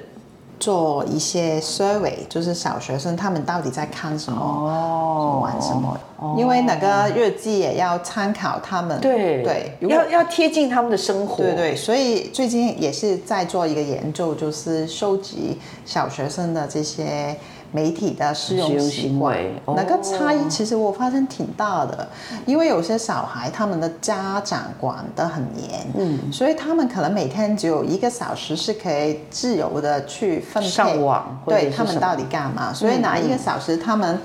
[0.60, 5.98] 做一些 survey，就是小学生他们到底在看什么，哦玩什么？
[6.38, 11.76] 因为那个日记也要参考他们，对对，要要贴近他们的生活，对对。
[11.76, 17.38] 所以最近也是在做一个研究，就是收集小学生的这些。
[17.72, 22.08] 媒体的使用习惯，那个差异其实我发现挺大的，
[22.46, 32.74] 因为有些小孩他们的家长管得很严，嗯，所以他们可能每天只有一个小时是可以自由的去分配上网，对他们到底干嘛？
[32.74, 34.18] 所以哪一个小时他们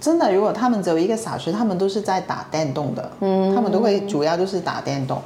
[0.00, 5.20] 真的如果他们只有一个小时，他们都是在打电动的，嗯，他们都会主要就是打电动。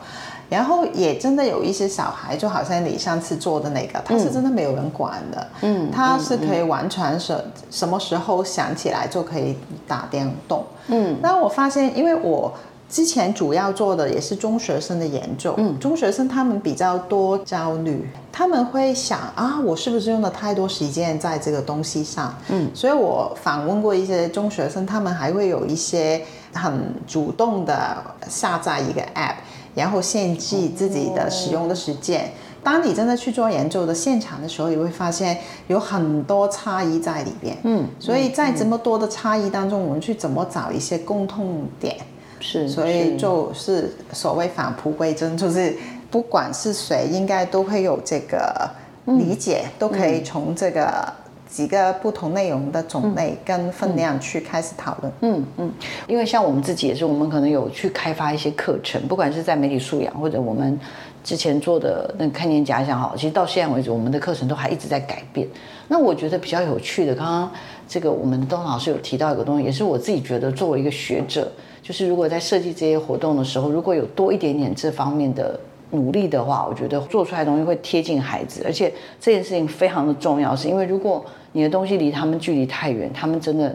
[0.52, 9.56] 然后也真的有一些小孩，就好像你上次做的那个，他是真的没有人管的，嗯，他是可以完全什什么时候想起来就可以
[9.88, 11.16] 打电动，嗯。
[11.22, 12.52] 那我发现，因为我
[12.86, 22.70] 之前主要做的也是中学生的研究，嗯，中学生他们比较多焦虑，他们会想啊，我是不是用了太多时间在这个东西上，嗯。
[22.74, 27.96] 所以我访问过一些中学生，他们还会有一些很主动的
[28.28, 29.36] 下载一个 app。
[29.74, 32.30] 然后限制自己的使用的时间。
[32.62, 37.56] 当你真的去做研究的现场的时候，你会发现有很多差异在里边。
[37.64, 41.96] 嗯，所以在这么多的差异当中，我们去怎么找一些共通点？
[42.38, 45.76] 是，所以就是所谓返璞归真，就是
[46.10, 48.70] 不管是谁，应该都会有这个
[49.06, 51.12] 理解，都可以从这个。
[51.52, 55.12] 几个不同内容的种类跟分量去开始讨论。
[55.20, 55.70] 嗯嗯，
[56.08, 60.80] 因为像我们自己也是，我们可能有去开发一些课程，不管是在媒体素养或者我们
[61.22, 65.46] 之前做的那个看见假想好，其实到现在为止，我们的课程都还一直在改变。
[65.88, 67.52] 那我觉得比较有趣的，刚刚
[67.86, 75.60] 这个我们的东老师有提到一个东西，也是我自己觉得作为一个学者，就是如果在设计这些活动的时候，如果有多一点点这方面的。
[75.94, 83.74] 努力的话，我觉得做出来的东西会贴近孩子，而且这件事情非常的重要，是因为如果你的东西离他们距离太远，他们真的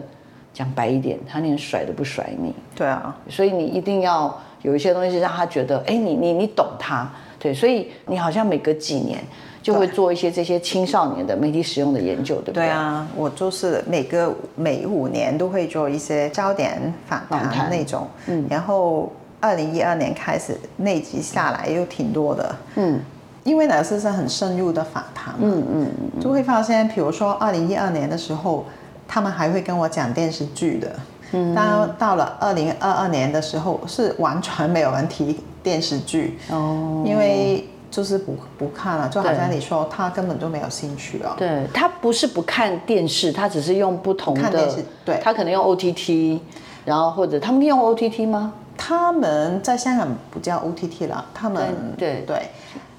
[0.52, 2.54] 讲白一点，他连甩都不甩你。
[2.74, 7.08] 对啊，所以你一定要有一些东西是让他觉得，哎，你你你懂他。
[7.38, 9.18] 对，所以你好像每隔几年
[9.62, 12.66] 就会做一些这些青少年的媒体使用的研究，对不对？
[12.66, 19.12] 对啊，我就是每个每五年都会做一些焦点访谈那种，嗯，然后。
[19.40, 23.00] 二零一二年开始，那集下来又挺多的，嗯，
[23.48, 28.66] 因为呢是是很深入的访谈，嗯嗯，就会发现，比如说二零一二年的时候，
[29.08, 30.92] 他们还会跟我讲电视剧的，
[31.32, 41.34] 嗯，当到了二零二二年的时候，是完全没有人提电视剧，哦，因为就是不不看了，就好像你说他根本就没有兴趣了。
[41.38, 45.18] 对他不是不看电视，他只是用不同的看电视对。
[45.24, 46.38] 他可能用 OTT，
[46.84, 48.52] 然后或者他们用 OTT 吗？
[48.76, 52.22] 他们在香港不叫 OTT 了，他们对。
[52.26, 52.42] 对。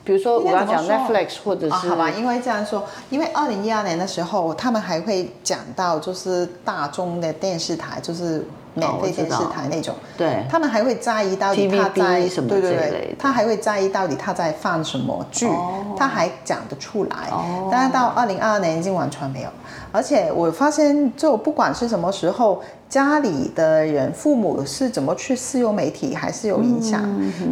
[0.10, 8.43] 比如说我要讲说？Netflix 或者是、哦好吧，因为这样说，因为二零一二年的时候，他们还会讲到就是大众的电视台，就是
[8.74, 10.43] 免费电视台那种，对。
[10.49, 15.47] 他们还会在意到底他在什么对对对他还会在意到底他在放什么剧，
[15.95, 17.30] 他还讲得出来。
[17.30, 17.70] 哦。
[17.72, 19.49] 但是到二零二二年已经完全没有，
[19.92, 27.04] 而且我发现，就不管是什么时候，家里的人父母是怎么去使用媒体，还是有影响。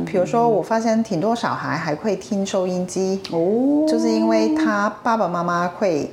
[0.06, 6.12] 比如说，我发现挺多小孩还会听收音机，哦，就是因为他爸爸妈妈会。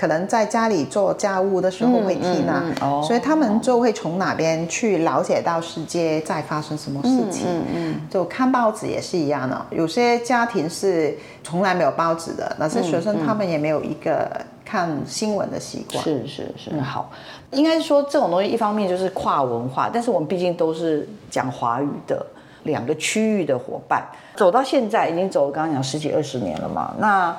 [0.00, 7.46] 可能在家里做家务的时候会听啊，嗯嗯嗯哦所以他们就会从哪边去了解到世界在发生什么事情。
[7.46, 14.26] 嗯嗯就看报纸也是一样的，有些家庭是从来没有报纸的，那些学生他们也没有一个
[14.64, 16.02] 看新闻的习惯。
[16.02, 17.12] 是是是，好，
[17.50, 22.24] 应该是说这种东西，一方面就是跨文化，但是我们毕竟都是讲华语的
[22.62, 24.02] 两个区域的伙伴，
[24.34, 27.36] 走到现在已经走了刚刚讲十几二十年了嘛，那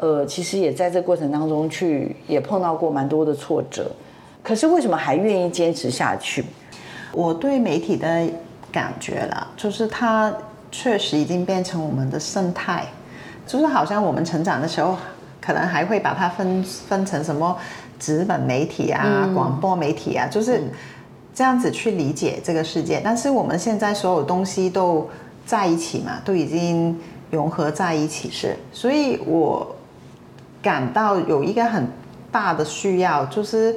[0.00, 3.90] 呃，其实也在这过程当中去也碰到过蛮多的挫折，
[4.42, 6.42] 可是为什么还愿意坚持下去？
[7.12, 8.26] 我对媒体的
[8.72, 10.32] 感觉啦，就是它
[10.72, 12.86] 确实已经变成我们的生态，
[13.46, 14.96] 就是好像我们成长的时候，
[15.38, 17.54] 可能还会把它分分成什么
[17.98, 20.62] 纸本媒体啊、广播媒体啊，就是
[21.34, 23.02] 这样子去理解这个世界。
[23.04, 25.06] 但是我们现在所有东西都
[25.44, 26.98] 在一起嘛，都已经
[27.30, 29.76] 融合在一起，是，所以我
[30.62, 31.86] 感到有一个很
[32.30, 33.74] 大的需要，就是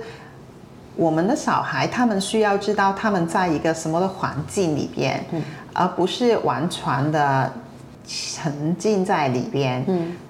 [0.96, 5.24] 我们的小孩他们需要知道他们在一个什么的环境里边，
[5.74, 7.52] 而不是完全的
[8.06, 9.84] 沉浸在里边，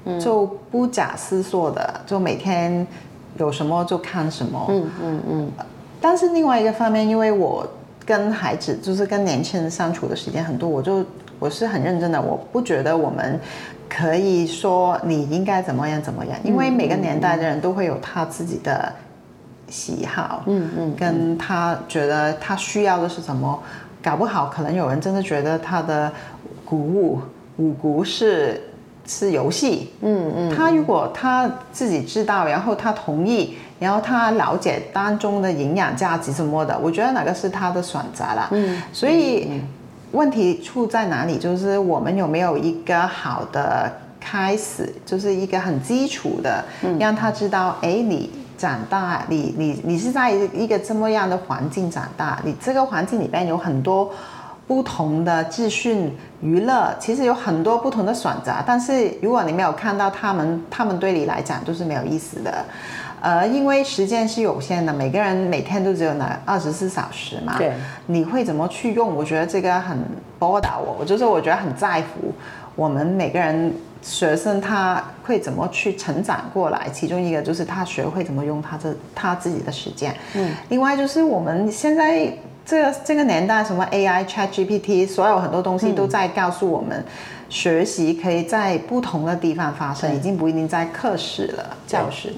[0.05, 2.85] 嗯就不假思索的，就每天
[3.37, 5.51] 有什么就看什么，嗯嗯嗯，
[5.99, 7.67] 但是另外一个方面，因为我
[8.05, 11.03] 跟孩子就是跟年轻人相处的时间很多，我就
[11.43, 13.37] 我是很认真的，我不觉得我们
[13.89, 18.89] 可以说你应该怎么样怎么样，因为每个年代的人都会有他自己的
[19.67, 23.61] 喜好，嗯嗯，跟他觉得他需要的是什么，
[24.01, 26.09] 搞不好可能有人真的觉得他的
[26.63, 27.19] 鼓舞
[27.57, 28.61] 五谷是
[29.05, 38.47] 是游戏，嗯嗯，他如果他自己知道，然后他同意，然后他了解当中的营养价值什么的，我觉得哪个是他的选择啦。
[38.51, 39.61] 嗯，所以
[40.14, 41.38] 问题出在哪里？
[41.38, 46.64] 就是我们有没有一个好的开始，就是一个很基础的，
[46.97, 54.09] 让他知道，哎，你长大，你你你是在一个这么样的环境长大，你这个环境里边有很多。
[54.66, 56.09] 不同的资讯
[56.41, 62.64] 娱乐，其实有很多不同的选择，但是如果你没有看到他们，他们对你来讲都是没有意思的。
[63.24, 67.55] 呃，因为时间是有限的，每个人每天都只有那二十四小时嘛。
[67.57, 67.71] 对，
[68.07, 69.15] 你会怎么去用？
[69.15, 69.97] 我觉得这个很
[70.38, 72.34] 拨打我，我就是我觉得很在乎
[72.76, 76.89] 我们每个人学生他会怎么去成长过来。
[76.91, 80.13] 其中一个就是他学会怎么用他这他自己的时间。
[80.34, 82.32] 嗯，另外就是我们现在。
[82.66, 87.03] 这个这个年代，什么 AI、ChatGPT，所有很多东西都在告诉我们，
[87.49, 92.34] 学习可以在不同的地方发生，已经不一定在课室了，教室。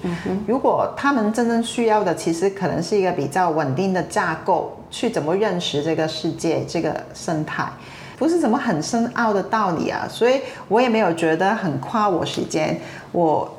[0.47, 7.63] 如果他们真正需要的，其实可能是一个比较稳定的架构，去怎么认识这个世界、这个生态，
[8.17, 10.07] 不是什么很深奥的道理啊。
[10.09, 12.79] 所以我也没有觉得很夸我时间，
[13.11, 13.54] 我。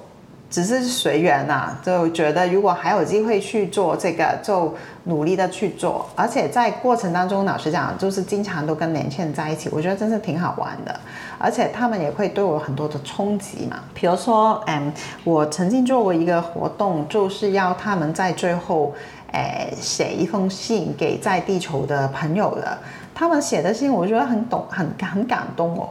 [0.57, 6.09] 只是随缘呐，就觉得如果还有机会去做这个，就努力的去做。
[6.15, 10.99] 而且在过程当中，老实讲，就是经常都跟年轻人在一起，我觉得真是挺好玩的。
[11.37, 13.77] 而且他们也会对我很多的冲击嘛。
[13.93, 14.91] 比如说，嗯，
[15.25, 18.95] 我曾经做过一个活动，就是要他们在最后，
[19.33, 22.79] 诶，写一封信给在地球的朋友的。
[23.15, 25.91] 他们写的信，我觉得很懂，很很感动哦。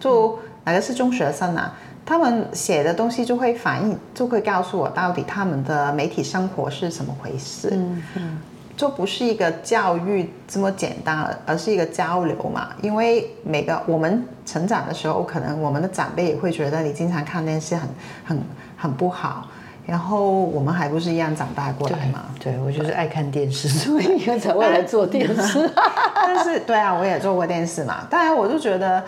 [0.00, 1.74] 就哪个是中学生啊？
[2.06, 7.68] 他们写的东西就会反映，就会告诉我到底他们的媒体生活是怎么回事。
[7.72, 8.38] 嗯嗯，
[8.76, 12.68] 就不是一个教育这么简单，而是一个交流嘛。
[12.80, 17.88] 因为每个我们成长的时候，可能我们的长辈也会觉得你经常看电视很
[18.24, 18.40] 很
[18.76, 19.48] 很不好，
[19.84, 22.26] 然后我们还不是一样长大过来嘛？
[22.38, 25.68] 对我就是爱看电视，所以才会来做电视。
[26.14, 28.06] 但是对啊，我也做过电视嘛。
[28.08, 29.02] 当然，我就觉得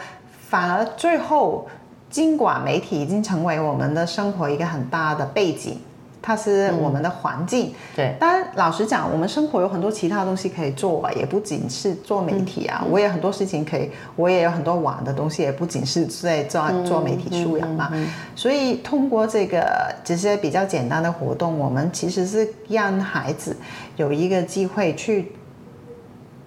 [0.48, 1.64] 反而最后。
[2.10, 5.78] 尽管媒体已经成为我们的生活一个很大的背景，
[6.22, 7.72] 它是我们的环境。
[7.94, 12.84] 对，当然老实讲，我们生活有很多其他东西可以做啊，也不仅是做媒体啊。
[12.90, 17.92] 我也很多事情可以，我也有很多玩的东西，也不仅是在做做媒体素养嘛。
[18.34, 23.56] 所以通过这个这些比较简单的活动，我们其实是让孩子
[23.96, 25.32] 有一个机会去。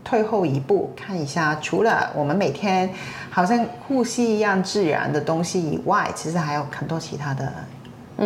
[0.04, 2.90] 退后一步，看一下，除了我们每天
[3.30, 7.54] 好像呼吸一样自然的东西以外，其实还有很多其他的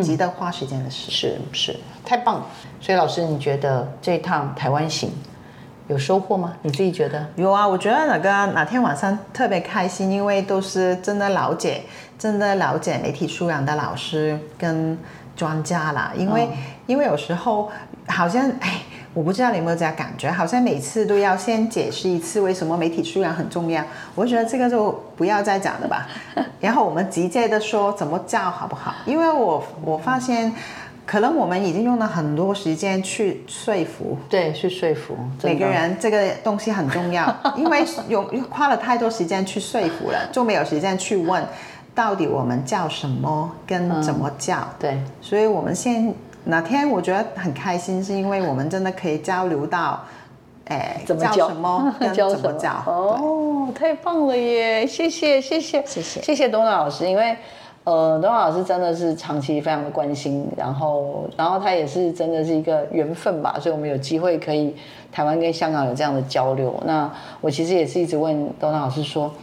[0.01, 1.11] 值得花时间的事。
[1.11, 2.45] 是是，太棒了。
[2.79, 5.11] 所以老师，你觉得这一趟台湾行
[5.87, 6.53] 有收获吗？
[6.61, 7.27] 你自己觉得？
[7.35, 11.83] 有啊，我觉得那个哪天晚上特别开心，因为都是真的了解、
[12.17, 14.97] 真的了解媒体素养的老师跟
[15.35, 16.13] 专家啦。
[16.15, 16.47] 因为
[16.87, 17.69] 因为有时候
[18.07, 18.81] 好像哎。
[19.15, 23.81] 我不知道你有没有这样感觉，好像每次都要先解释一次为什么媒体素养很重要。
[24.13, 26.05] 我觉得这个就不要再讲了吧，
[26.59, 28.93] 然后我们直接的说怎么教好不好？
[29.05, 30.53] 因为我我发现，
[31.05, 41.41] 可能我们已经用了很多时间去说服，对，去说服每个人这个东西很重要， 因为用花了太多时间去说服了，就没有时间去问
[41.95, 44.67] 到底我们叫什么跟怎么叫。
[44.77, 46.13] 对，所以我们先。
[46.45, 49.99] 哪天我觉得很开心，是因为我们真的可以交流到，
[50.65, 52.71] 哎，怎么教什么， 教怎么教。
[52.85, 54.85] 哦，太棒了耶！
[54.85, 57.09] 谢谢，谢谢，谢谢，谢谢东娜老师。
[57.09, 57.35] 因为，
[57.83, 64.75] 呃，东娜老师真的是长期非常的关心，然后，然后他也是真的是一个缘分吧，所以我们有机会可以
[65.11, 66.79] 台湾跟香港有这样的交流。
[66.85, 69.33] 那我其实也是一直问东娜老师说。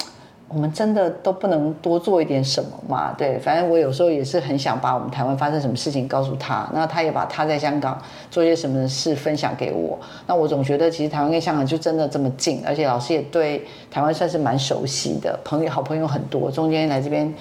[0.54, 3.14] 我们真的都不能多做一点什么嘛？
[3.16, 8.00] 对，反正我有时候也是很想把我们台湾发生什么事情告诉他，那他也把他在香港
[8.30, 9.98] 做些什么事分享给我。
[10.26, 16.50] 那我总觉得其实台湾跟香港就真的这么近，而且老师也对台湾算是蛮熟悉的，朋友好朋友很多。
[16.50, 17.32] 中间来这边，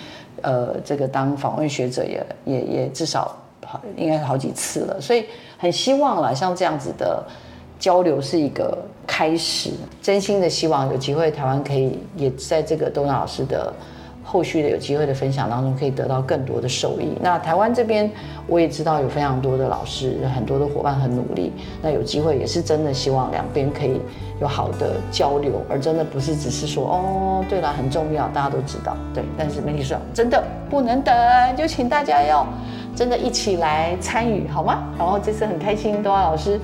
[0.42, 3.36] 呃，这个当访问学者也也也至少
[3.66, 5.26] 好应该好几次了，所以
[5.58, 7.22] 很希望了像这样子的。
[7.82, 8.78] 交流是一个
[9.08, 9.72] 开始，
[10.04, 13.74] 真心的希望有机会台湾可以也在这个东娜老师的
[14.24, 17.18] 后续的有机会的分享当中，可以得到更多的受益。
[17.20, 18.10] 那台湾这边
[18.46, 21.52] 我也知道有非常多的老师，很多的伙伴很努力。
[21.82, 24.00] 那有机会也是真的希望两边可以
[24.40, 29.24] 有好的交流，而真的不是只是说哦，对了，很重要，大家都知道，对。
[29.36, 31.16] 但是媒体说真的不能等，
[31.58, 32.46] 就请大家要
[32.96, 34.84] 真的一起来参与，好吗？
[35.00, 36.60] 然后这次很开心，东娜老师。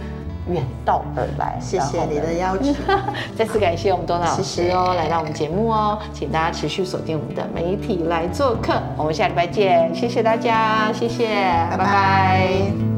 [0.50, 2.76] 远道而来，谢谢你的邀请。
[3.38, 11.28] 再次感谢我们多娜老师哦，来到我们节目哦，请大家持续锁定我们的媒体来做客，我们下礼拜见，谢谢大家，谢谢，
[11.72, 12.97] 拜拜。